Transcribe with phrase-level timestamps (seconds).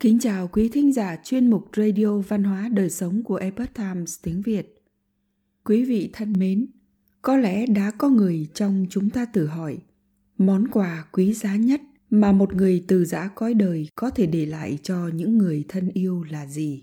[0.00, 4.16] Kính chào quý thính giả chuyên mục Radio Văn hóa Đời Sống của Epoch Times
[4.22, 4.82] tiếng Việt.
[5.64, 6.66] Quý vị thân mến,
[7.22, 9.78] có lẽ đã có người trong chúng ta tự hỏi,
[10.38, 11.80] món quà quý giá nhất
[12.10, 15.90] mà một người từ giã cõi đời có thể để lại cho những người thân
[15.94, 16.82] yêu là gì?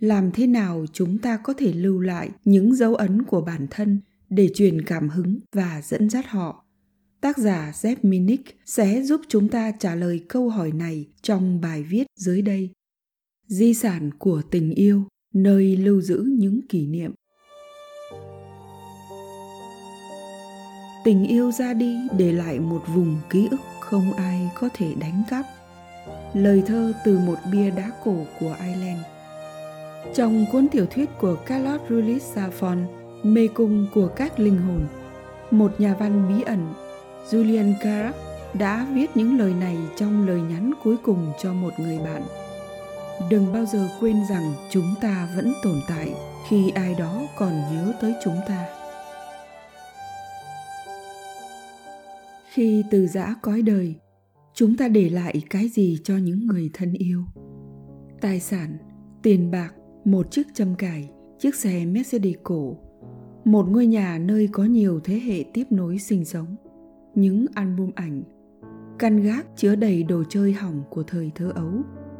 [0.00, 4.00] Làm thế nào chúng ta có thể lưu lại những dấu ấn của bản thân
[4.30, 6.65] để truyền cảm hứng và dẫn dắt họ
[7.20, 11.82] Tác giả Zep Minnick sẽ giúp chúng ta trả lời câu hỏi này trong bài
[11.82, 12.70] viết dưới đây.
[13.46, 15.02] Di sản của tình yêu,
[15.34, 17.12] nơi lưu giữ những kỷ niệm.
[21.04, 25.22] Tình yêu ra đi để lại một vùng ký ức không ai có thể đánh
[25.30, 25.44] cắp.
[26.34, 29.00] Lời thơ từ một bia đá cổ của Ireland.
[30.14, 32.86] Trong cuốn tiểu thuyết của Carlos Ruiz Zafón,
[33.22, 34.86] Mê cung của các linh hồn,
[35.50, 36.72] một nhà văn bí ẩn
[37.30, 38.16] Julian Carr
[38.58, 42.22] đã viết những lời này trong lời nhắn cuối cùng cho một người bạn.
[43.30, 46.14] Đừng bao giờ quên rằng chúng ta vẫn tồn tại
[46.48, 48.66] khi ai đó còn nhớ tới chúng ta.
[52.52, 53.94] Khi từ giã cõi đời,
[54.54, 57.24] chúng ta để lại cái gì cho những người thân yêu?
[58.20, 58.78] Tài sản,
[59.22, 62.76] tiền bạc, một chiếc châm cài, chiếc xe Mercedes cổ,
[63.44, 66.56] một ngôi nhà nơi có nhiều thế hệ tiếp nối sinh sống
[67.16, 68.22] những album ảnh
[68.98, 71.72] căn gác chứa đầy đồ chơi hỏng của thời thơ ấu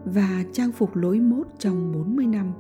[0.05, 2.53] và trang phục lỗi mốt trong 40 năm.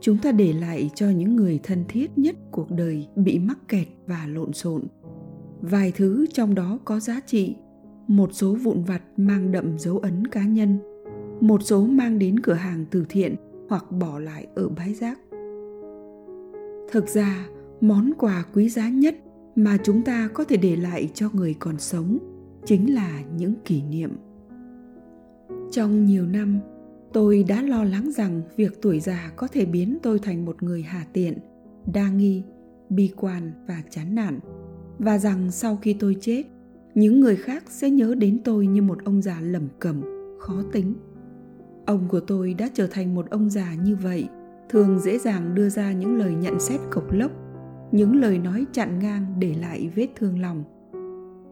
[0.00, 3.86] Chúng ta để lại cho những người thân thiết nhất cuộc đời bị mắc kẹt
[4.06, 4.82] và lộn xộn.
[5.60, 7.56] Vài thứ trong đó có giá trị,
[8.08, 10.78] một số vụn vặt mang đậm dấu ấn cá nhân,
[11.40, 13.34] một số mang đến cửa hàng từ thiện
[13.68, 15.18] hoặc bỏ lại ở bãi rác.
[16.92, 17.46] Thực ra,
[17.80, 19.16] món quà quý giá nhất
[19.56, 22.18] mà chúng ta có thể để lại cho người còn sống
[22.64, 24.10] chính là những kỷ niệm.
[25.70, 26.60] Trong nhiều năm,
[27.12, 30.82] tôi đã lo lắng rằng việc tuổi già có thể biến tôi thành một người
[30.82, 31.38] hà tiện,
[31.92, 32.42] đa nghi,
[32.88, 34.38] bi quan và chán nản,
[34.98, 36.44] và rằng sau khi tôi chết,
[36.94, 40.02] những người khác sẽ nhớ đến tôi như một ông già lẩm cẩm,
[40.40, 40.94] khó tính.
[41.86, 44.28] Ông của tôi đã trở thành một ông già như vậy,
[44.68, 47.30] thường dễ dàng đưa ra những lời nhận xét cộc lốc
[47.92, 50.64] những lời nói chặn ngang để lại vết thương lòng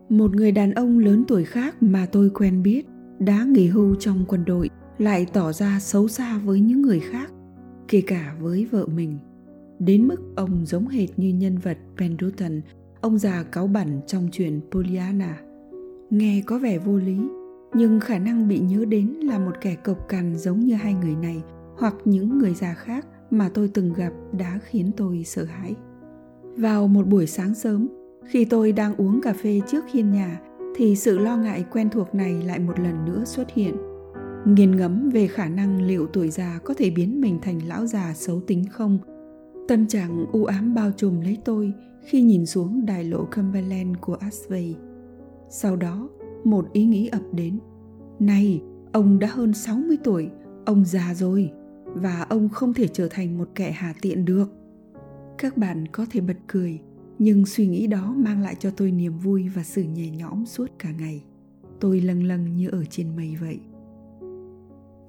[0.09, 2.87] một người đàn ông lớn tuổi khác mà tôi quen biết
[3.19, 7.33] đã nghỉ hưu trong quân đội lại tỏ ra xấu xa với những người khác
[7.89, 9.19] kể cả với vợ mình
[9.79, 12.61] đến mức ông giống hệt như nhân vật pendleton
[13.01, 15.39] ông già cáu bẩn trong chuyện Pollyanna.
[16.11, 17.19] Nghe có vẻ vô lý,
[17.75, 21.17] nhưng khả năng bị nhớ đến là một kẻ cộc cằn giống như hai người
[21.17, 21.43] này
[21.79, 25.75] hoặc những người già khác mà tôi từng gặp đã khiến tôi sợ hãi.
[26.59, 27.89] Vào một buổi sáng sớm,
[28.27, 30.41] khi tôi đang uống cà phê trước hiên nhà
[30.77, 33.77] thì sự lo ngại quen thuộc này lại một lần nữa xuất hiện.
[34.47, 38.13] Nghiền ngẫm về khả năng liệu tuổi già có thể biến mình thành lão già
[38.15, 38.99] xấu tính không.
[39.69, 41.73] Tâm trạng u ám bao trùm lấy tôi
[42.05, 44.75] khi nhìn xuống đài lộ Cumberland của Asway.
[45.51, 46.09] Sau đó,
[46.45, 47.59] một ý nghĩ ập đến.
[48.19, 50.31] Này, ông đã hơn 60 tuổi,
[50.67, 51.51] ông già rồi,
[51.85, 54.58] và ông không thể trở thành một kẻ hà tiện được
[55.39, 56.81] các bạn có thể bật cười,
[57.19, 60.67] nhưng suy nghĩ đó mang lại cho tôi niềm vui và sự nhẹ nhõm suốt
[60.79, 61.25] cả ngày.
[61.81, 63.61] Tôi lâng lâng như ở trên mây vậy.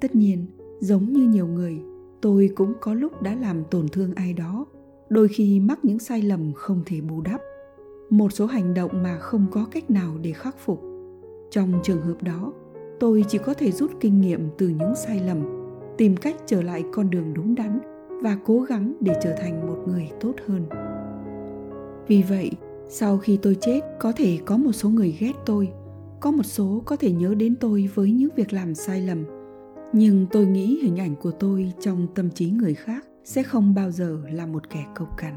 [0.01, 0.45] Tất nhiên,
[0.79, 1.79] giống như nhiều người,
[2.21, 4.65] tôi cũng có lúc đã làm tổn thương ai đó,
[5.09, 7.41] đôi khi mắc những sai lầm không thể bù đắp.
[8.09, 10.81] Một số hành động mà không có cách nào để khắc phục.
[11.51, 12.53] Trong trường hợp đó,
[12.99, 15.37] tôi chỉ có thể rút kinh nghiệm từ những sai lầm,
[15.97, 17.79] tìm cách trở lại con đường đúng đắn
[18.21, 20.65] và cố gắng để trở thành một người tốt hơn.
[22.07, 22.51] Vì vậy,
[22.89, 25.69] sau khi tôi chết, có thể có một số người ghét tôi,
[26.19, 29.25] có một số có thể nhớ đến tôi với những việc làm sai lầm.
[29.93, 33.91] Nhưng tôi nghĩ hình ảnh của tôi trong tâm trí người khác sẽ không bao
[33.91, 35.33] giờ là một kẻ cộc cằn.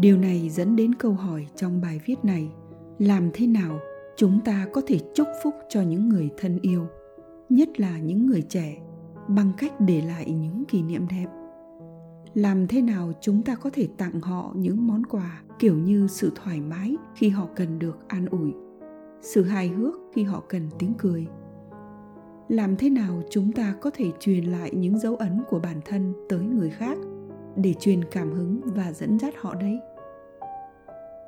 [0.00, 2.50] Điều này dẫn đến câu hỏi trong bài viết này,
[2.98, 3.78] làm thế nào
[4.16, 6.86] chúng ta có thể chúc phúc cho những người thân yêu,
[7.48, 8.76] nhất là những người trẻ
[9.34, 11.26] bằng cách để lại những kỷ niệm đẹp.
[12.34, 16.32] Làm thế nào chúng ta có thể tặng họ những món quà kiểu như sự
[16.34, 18.54] thoải mái khi họ cần được an ủi,
[19.20, 21.26] sự hài hước khi họ cần tiếng cười?
[22.48, 26.14] Làm thế nào chúng ta có thể truyền lại những dấu ấn của bản thân
[26.28, 26.98] tới người khác
[27.56, 29.80] để truyền cảm hứng và dẫn dắt họ đấy?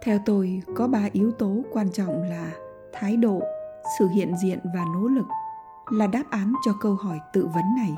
[0.03, 2.53] Theo tôi, có ba yếu tố quan trọng là
[2.93, 3.43] thái độ,
[3.99, 5.27] sự hiện diện và nỗ lực
[5.93, 7.94] là đáp án cho câu hỏi tự vấn này.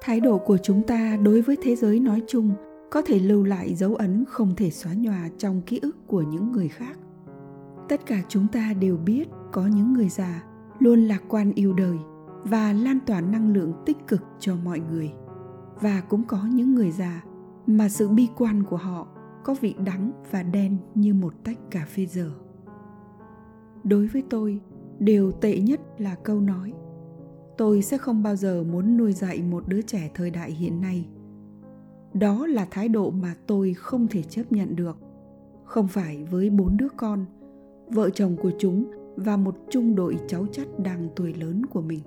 [0.00, 2.50] Thái độ của chúng ta đối với thế giới nói chung
[2.90, 6.52] có thể lưu lại dấu ấn không thể xóa nhòa trong ký ức của những
[6.52, 6.98] người khác.
[7.88, 10.42] Tất cả chúng ta đều biết có những người già
[10.78, 11.96] luôn lạc quan yêu đời
[12.44, 15.12] và lan tỏa năng lượng tích cực cho mọi người.
[15.80, 17.22] Và cũng có những người già
[17.66, 19.06] mà sự bi quan của họ
[19.44, 22.30] có vị đắng và đen như một tách cà phê dở.
[23.84, 24.60] Đối với tôi
[24.98, 26.72] điều tệ nhất là câu nói,
[27.56, 31.06] tôi sẽ không bao giờ muốn nuôi dạy một đứa trẻ thời đại hiện nay.
[32.14, 34.98] Đó là thái độ mà tôi không thể chấp nhận được.
[35.64, 37.24] Không phải với bốn đứa con,
[37.88, 42.00] vợ chồng của chúng và một trung đội cháu chắt đang tuổi lớn của mình.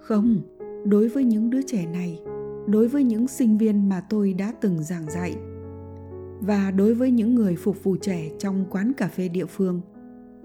[0.00, 0.40] Không,
[0.84, 2.20] đối với những đứa trẻ này,
[2.66, 5.36] đối với những sinh viên mà tôi đã từng giảng dạy
[6.40, 9.80] và đối với những người phục vụ trẻ trong quán cà phê địa phương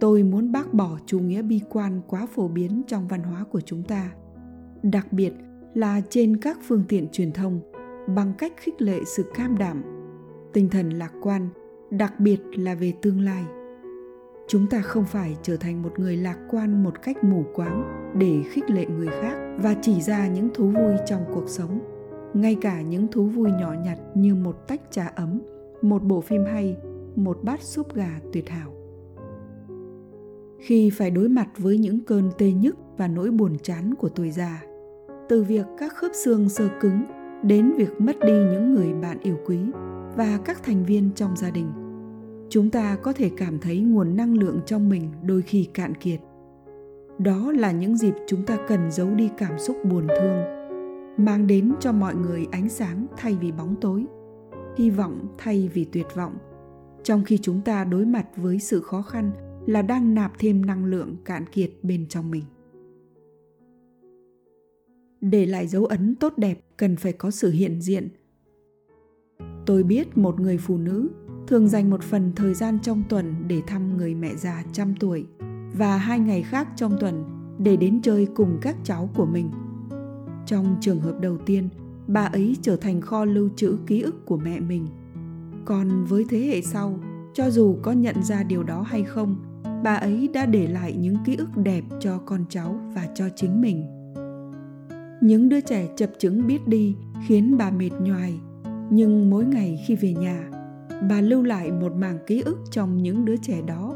[0.01, 3.62] tôi muốn bác bỏ chủ nghĩa bi quan quá phổ biến trong văn hóa của
[3.62, 4.12] chúng ta,
[4.83, 5.33] đặc biệt
[5.74, 7.59] là trên các phương tiện truyền thông
[8.15, 9.83] bằng cách khích lệ sự cam đảm,
[10.53, 11.50] tinh thần lạc quan,
[11.89, 13.44] đặc biệt là về tương lai.
[14.48, 18.44] Chúng ta không phải trở thành một người lạc quan một cách mù quáng để
[18.51, 21.80] khích lệ người khác và chỉ ra những thú vui trong cuộc sống.
[22.33, 25.42] Ngay cả những thú vui nhỏ nhặt như một tách trà ấm,
[25.81, 26.77] một bộ phim hay,
[27.15, 28.81] một bát súp gà tuyệt hảo
[30.61, 34.31] khi phải đối mặt với những cơn tê nhức và nỗi buồn chán của tuổi
[34.31, 34.63] già.
[35.29, 37.01] Từ việc các khớp xương sơ cứng
[37.43, 39.57] đến việc mất đi những người bạn yêu quý
[40.15, 41.67] và các thành viên trong gia đình,
[42.49, 46.19] chúng ta có thể cảm thấy nguồn năng lượng trong mình đôi khi cạn kiệt.
[47.17, 50.43] Đó là những dịp chúng ta cần giấu đi cảm xúc buồn thương,
[51.25, 54.05] mang đến cho mọi người ánh sáng thay vì bóng tối,
[54.77, 56.33] hy vọng thay vì tuyệt vọng.
[57.03, 59.31] Trong khi chúng ta đối mặt với sự khó khăn
[59.65, 62.43] là đang nạp thêm năng lượng cạn kiệt bên trong mình.
[65.21, 68.09] Để lại dấu ấn tốt đẹp cần phải có sự hiện diện.
[69.65, 71.09] Tôi biết một người phụ nữ
[71.47, 75.25] thường dành một phần thời gian trong tuần để thăm người mẹ già trăm tuổi
[75.77, 77.23] và hai ngày khác trong tuần
[77.59, 79.49] để đến chơi cùng các cháu của mình.
[80.45, 81.69] Trong trường hợp đầu tiên,
[82.07, 84.87] bà ấy trở thành kho lưu trữ ký ức của mẹ mình.
[85.65, 86.99] Còn với thế hệ sau,
[87.33, 89.50] cho dù có nhận ra điều đó hay không
[89.83, 93.62] bà ấy đã để lại những ký ức đẹp cho con cháu và cho chính
[93.62, 93.86] mình.
[95.22, 96.95] Những đứa trẻ chập chững biết đi
[97.28, 98.39] khiến bà mệt nhoài.
[98.89, 100.50] Nhưng mỗi ngày khi về nhà,
[101.10, 103.95] bà lưu lại một mảng ký ức trong những đứa trẻ đó.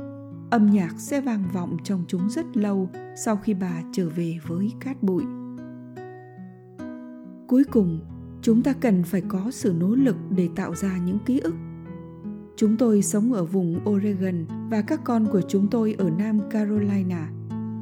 [0.51, 4.71] Âm nhạc sẽ vang vọng trong chúng rất lâu sau khi bà trở về với
[4.79, 5.23] cát bụi.
[7.47, 7.99] Cuối cùng,
[8.41, 11.55] chúng ta cần phải có sự nỗ lực để tạo ra những ký ức
[12.55, 17.29] chúng tôi sống ở vùng oregon và các con của chúng tôi ở nam carolina.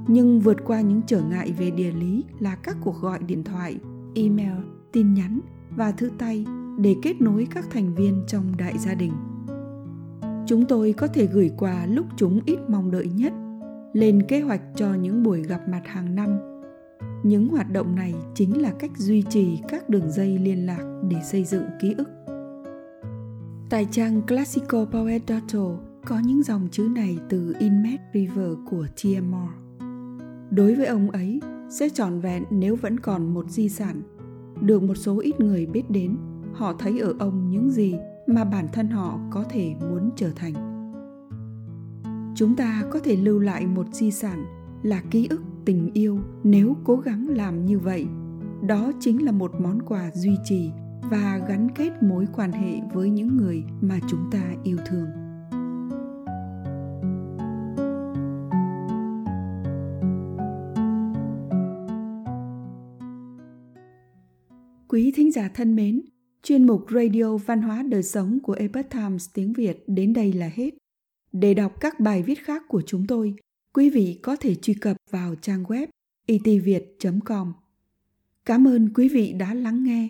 [0.08, 3.80] Nhưng vượt qua những trở ngại về địa lý là các cuộc gọi điện thoại,
[4.16, 4.54] email,
[4.92, 5.40] tin nhắn
[5.76, 6.46] và thư tay
[6.78, 9.12] để kết nối các thành viên trong đại gia đình.
[10.48, 13.34] Chúng tôi có thể gửi quà lúc chúng ít mong đợi nhất,
[13.94, 16.30] lên kế hoạch cho những buổi gặp mặt hàng năm.
[17.24, 21.18] Những hoạt động này chính là cách duy trì các đường dây liên lạc để
[21.24, 22.10] xây dựng ký ức
[23.74, 25.58] tại trang classicalpoet.org
[26.06, 29.06] có những dòng chữ này từ Inmet River của T.
[29.06, 29.54] Moore.
[30.50, 34.02] Đối với ông ấy, sẽ trọn vẹn nếu vẫn còn một di sản,
[34.62, 36.18] được một số ít người biết đến
[36.54, 37.96] họ thấy ở ông những gì
[38.28, 40.54] mà bản thân họ có thể muốn trở thành
[42.36, 44.46] chúng ta có thể lưu lại một di sản
[44.84, 48.06] là ký ức tình yêu nếu cố gắng làm như vậy
[48.62, 50.72] đó chính là một món quà duy trì
[51.10, 55.08] và gắn kết mối quan hệ với những người mà chúng ta yêu thương
[64.88, 66.02] quý thính giả thân mến
[66.44, 70.52] Chuyên mục Radio Văn hóa Đời Sống của Epoch Times tiếng Việt đến đây là
[70.54, 70.70] hết.
[71.32, 73.36] Để đọc các bài viết khác của chúng tôi,
[73.74, 75.88] quý vị có thể truy cập vào trang web
[76.28, 77.54] itviet.com.
[78.46, 80.10] Cảm ơn quý vị đã lắng nghe,